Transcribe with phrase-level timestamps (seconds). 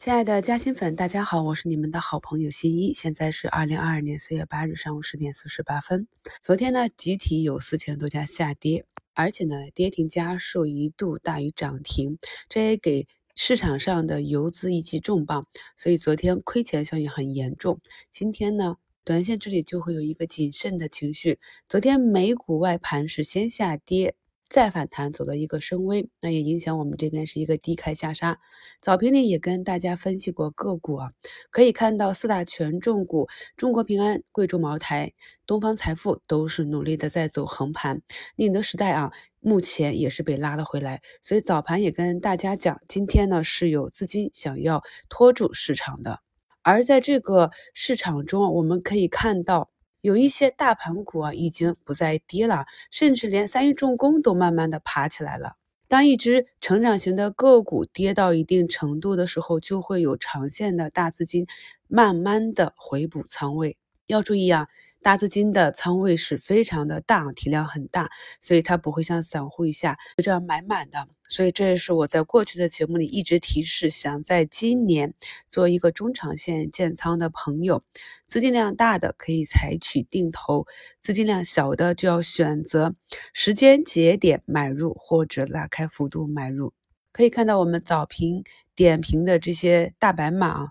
[0.00, 2.94] 亲爱的嘉兴粉，大家好，我是你们的好朋友新一。
[2.94, 6.08] 现在是二零二二年四月八日上午十点四十八分。
[6.40, 12.16] 昨天呢，集体有四千多家下跌，而且呢，跌停家数一度大于涨停，
[12.48, 15.44] 这也给市场上的游资一记重磅，
[15.76, 17.78] 所以昨天亏钱效应很严重。
[18.10, 21.38] 今天呢，短线这里就会有一个谨慎的情绪。
[21.68, 24.14] 昨天美股外盘是先下跌。
[24.50, 28.40] 再反弹走的一个升微，那也影响我们这边是一个低开下杀。
[28.80, 31.12] 早评里也跟大家分析过个股啊，
[31.50, 35.12] 可以看到四大权重股中国平安、贵州茅台、
[35.46, 38.02] 东方财富都是努力的在走横盘。
[38.34, 46.18] 宁德时代啊，目前也是被拉了回来，所以早盘也跟大家讲，今天呢是有资金想要拖住市场的。
[46.62, 49.70] 而在这个市场中，我们可以看到。
[50.00, 55.56] 有一些大盘股啊，已经不再跌了，甚至连三一重工都慢慢的爬起来了。
[55.88, 61.46] 当一只成长型的个股跌到一定程度的时候，就会有长线的大资金
[61.88, 63.76] 慢慢的回补仓位。
[64.06, 64.68] 要注意啊。
[65.02, 68.10] 大资金的仓位是非常的大，体量很大，
[68.42, 71.08] 所以它不会像散户一下就这样买满的。
[71.28, 75.14] 所以这也是我在过去的节目里一直提示，想在今年
[75.48, 77.80] 做一个中长线建仓的朋友，
[78.26, 80.66] 资金量大的可以采取定投，
[81.00, 82.92] 资金量小的就要选择
[83.32, 86.72] 时间节点买入或者拉开幅度买入。
[87.12, 90.68] 可以看到我们早评点评的这些大白马，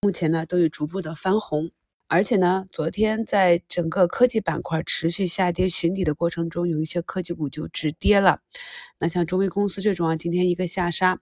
[0.00, 1.72] 目前呢都有逐步的翻红。
[2.08, 8.38] 而且呢，昨天在整个科技板块持续下跌寻底的过程中，有一些科技股就止跌了。
[9.00, 11.18] 那像中微公司这种啊，今天一个下杀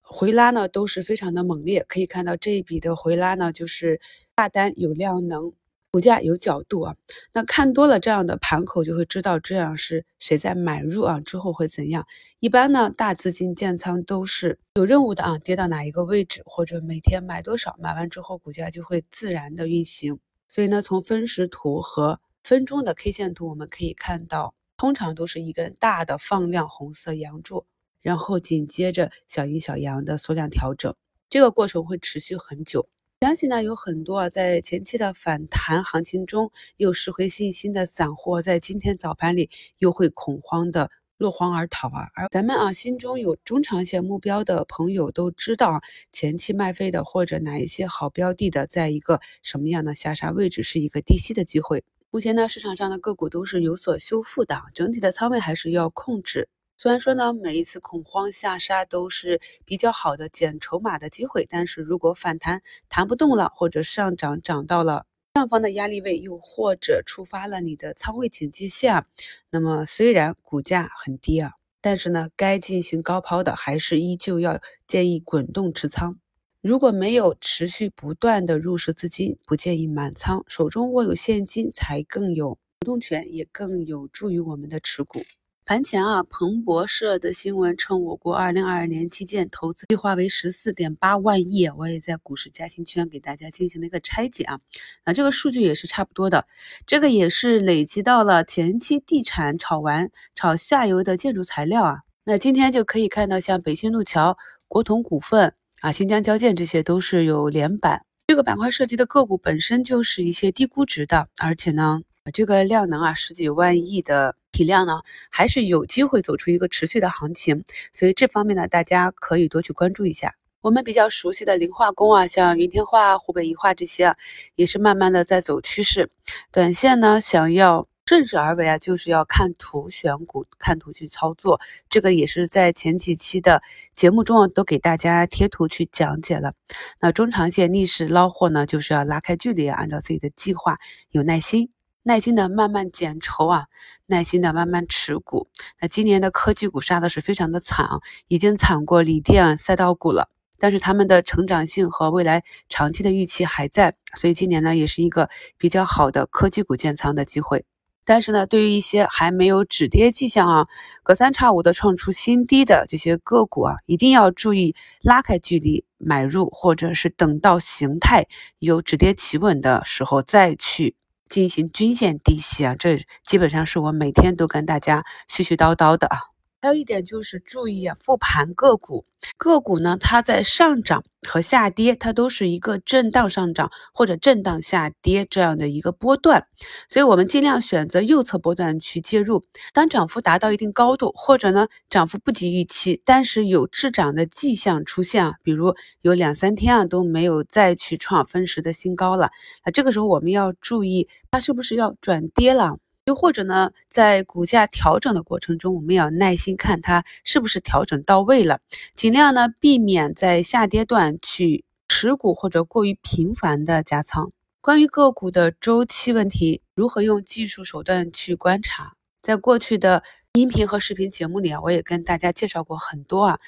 [0.00, 1.84] 回拉呢，都是非常的猛烈。
[1.86, 4.00] 可以看到这一笔的回拉呢，就是
[4.34, 5.52] 大单有量能，
[5.92, 6.96] 股价有角度啊。
[7.34, 12.06] 那看多了这样的盘口，就会知道这样是谁在买入啊，之后会怎样。
[12.40, 20.18] 一般呢，大资金建仓都是有任务的啊，跌到哪一个位置，或者每天买多少，买完之后股价就会自然的运行。
[20.48, 27.66] 所以呢，从分时图和分钟的 K 线图，我们可以看到，通常都是一根大的放量红色阳柱，
[28.00, 30.94] 然后紧接着小阴小阳的缩量调整，
[31.28, 32.88] 这个过程会持续很久。
[33.22, 40.90] 相信呢，有很多啊，在前期的反弹行情中又失回信心的散户，在今天早盘里又会恐慌的。
[41.18, 42.08] 落荒而逃啊！
[42.16, 51.84] 而咱们啊，心中有中长线目标的朋友都知道啊，前期卖飞的或者哪一些好标的的，在一个什么样的下杀位置是一个低吸的机会。
[52.10, 56.48] 目前呢，市场上的个股都是有所修复的，整体的仓位还是要控制。
[56.82, 65.06] 虽然说呢，每一次恐慌下杀都是比较好的减筹码的机会，但是如果反弹弹不动了，或者上涨涨到了。
[65.36, 69.06] 上方的压力位，又或者触发了你的仓位警戒线，
[69.48, 76.16] 那么虽然股价很低啊，但是呢，该进行高抛的还是依旧要建议滚动持仓。
[76.62, 85.22] 如果没有持续不断的入市资金，不建议满仓，手中握有现金才更有主动权，也更有助于我们的持股。
[85.64, 91.68] 盘前啊，彭博社的新闻称，我国二零二二年基建投资计划为十四点八万亿。
[91.68, 94.58] 我也在股市嘉兴圈给大家进行了一个拆解啊，
[95.06, 96.48] 那这个数据也是差不多的，
[96.84, 102.00] 这个也是累积到了前期地产炒完炒下游的建筑材料啊。
[102.24, 104.36] 那今天就可以看到，像北新路桥、
[104.66, 108.04] 国统股份啊、新疆交建这些都是有连板。
[108.26, 112.02] 这个板块涉及的个股本身就是一些低估值的，而且呢，
[112.32, 114.36] 这个量能啊十几万亿的。
[114.52, 115.00] 体量呢，
[115.30, 120.34] 还是有机会走出一个持续的行情，所以这方面呢，大家可以多去关注一下。
[120.60, 124.16] 我们比较熟悉的磷化工啊，像云天化、湖北宜化这些啊，
[124.54, 126.10] 也是慢慢的在走趋势。
[126.52, 131.58] 短线呢，想要顺势而为啊，就是要看图选股，看图去操作。
[131.88, 133.62] 这个也是在前几期的
[133.94, 136.52] 节目中啊，都给大家贴图去讲解了。
[137.00, 140.76] 那中长线逆势捞货呢，就是要拉开距离，按照自己的计划，
[141.08, 141.70] 有耐心。
[142.04, 143.66] 耐心的慢慢减筹啊，
[144.06, 145.48] 耐心的慢慢持股。
[145.80, 150.28] 那今年的科技股杀的是非常的惨啊，已经惨过锂电赛道股了。
[150.58, 155.28] 但是他们的成长性和未来长期的预期还在，所以今年呢也是一个
[155.58, 157.64] 比较好的科技股建仓的机会。
[158.04, 160.66] 但是呢，对于一些还没有止跌迹象啊，
[161.04, 168.26] 隔三差五的创出新低的这些个股啊，一定要注意拉开距离买入，或者是等到形态
[168.58, 170.96] 有止跌企稳的时候再去。
[171.32, 176.31] 进行均线低吸啊，这基本上是我每天都跟大家絮絮叨叨的啊。
[176.62, 179.04] 还有一点就是注意啊，复盘个股，
[179.36, 186.46] 个股呢，它在上涨和下跌，它都是一个震荡上涨或者震荡下跌这样的一个波段，
[186.88, 189.42] 所以我们尽量选择右侧波段去介入。
[189.72, 199.32] 当涨幅达到一定高度，或者呢涨幅不及预期，但是有滞涨的迹象出现啊，比如有两三天啊都没有再去创分时的新高了，
[199.66, 202.78] 那这个时候我们要注意，它是不是要转跌了？
[203.06, 208.60] 又或者呢，在股价调整的过程中，我们要耐心看它是不是调整到位了，
[208.94, 214.30] 尽量呢避免在下跌段去持股或者过于频繁的加仓。
[214.60, 223.40] 关于个股的周期问题，如何用技术手段去观察，在过去的音频和视频节目里啊，我也跟大家介绍过很多啊。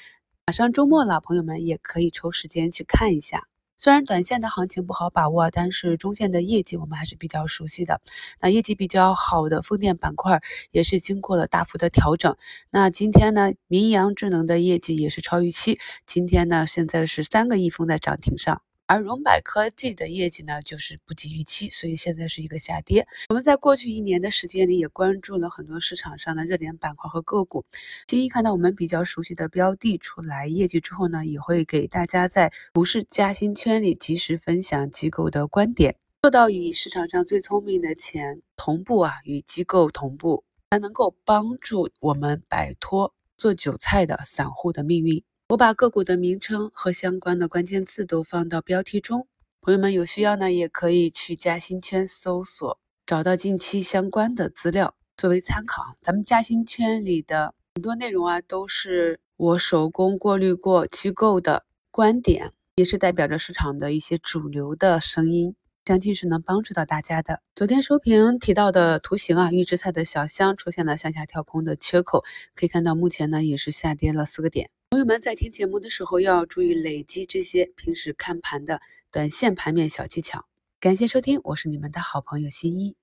[0.45, 3.47] 马上周末了，朋友们也可以抽时间去看一下。
[3.77, 8.01] 虽然短线的行情不好把握，但是中线的业绩我们还是比较熟悉的。
[8.39, 10.41] 那业绩比较好的风电板块
[10.71, 12.35] 也是经过了大幅的调整。
[12.69, 18.61] 那今天呢，民阳智能的业绩也是超预期，今天呢现在是三个亿封在涨停上。
[18.87, 23.07] 而荣百科技的业绩呢，就是不及预期，所以现在是一个下跌。
[23.29, 27.65] 我们在过去一年的时间里，也关注了很多市场上的热点板块和个股。
[28.05, 45.23] 今一看到我们比较熟悉的标的出来业绩之后呢，也会给大家在股市加薪圈里及时分享机构的观点，做到与市场上最聪明的钱同步啊，与机构同步，才能够帮助我们摆脱做韭菜的散户的命运。
[45.49, 49.27] 我把个股的名称和相关的关键字都放到标题中，
[49.61, 55.93] 朋友们有需要呢，也可以去嘉兴圈搜索，找到近期相关的资料作为参考。
[56.01, 65.55] 咱们嘉兴圈里的很多内容啊，都是我手工过滤过机构的观点，也是代表着市场的一些主流的声音，
[65.85, 67.41] 相信是能帮助到大家的。
[67.53, 72.23] 昨天收评提到的图形啊，预制菜的小箱出现了向下跳空的缺口，
[72.55, 74.71] 可以看到目前呢也是下跌了四个点。
[74.95, 78.79] 朋友们在听节目的时候要注意累积这些平时看盘的
[79.11, 80.45] 短线盘面小技巧。
[80.79, 82.95] 感谢收听，我是你们的好朋友新一。